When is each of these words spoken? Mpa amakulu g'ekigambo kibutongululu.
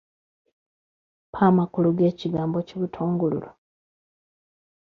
Mpa 1.29 1.41
amakulu 1.49 1.89
g'ekigambo 1.97 2.57
kibutongululu. 2.67 3.49